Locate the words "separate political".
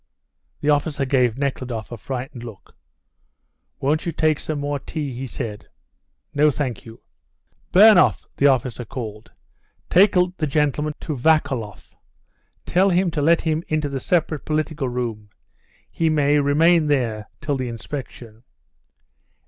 13.99-14.89